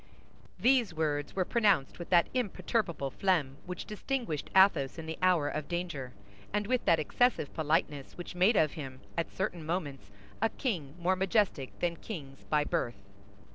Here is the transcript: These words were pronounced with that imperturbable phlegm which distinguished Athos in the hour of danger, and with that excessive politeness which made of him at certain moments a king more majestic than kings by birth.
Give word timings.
These 0.59 0.95
words 0.95 1.35
were 1.35 1.45
pronounced 1.45 1.99
with 1.99 2.09
that 2.09 2.25
imperturbable 2.33 3.11
phlegm 3.11 3.57
which 3.67 3.85
distinguished 3.85 4.49
Athos 4.55 4.97
in 4.97 5.05
the 5.05 5.19
hour 5.21 5.47
of 5.47 5.67
danger, 5.67 6.11
and 6.51 6.65
with 6.65 6.83
that 6.85 6.97
excessive 6.97 7.53
politeness 7.53 8.17
which 8.17 8.33
made 8.33 8.55
of 8.55 8.71
him 8.71 9.01
at 9.15 9.31
certain 9.31 9.63
moments 9.63 10.09
a 10.41 10.49
king 10.49 10.95
more 10.97 11.15
majestic 11.15 11.77
than 11.81 11.97
kings 11.97 12.45
by 12.45 12.63
birth. 12.63 12.97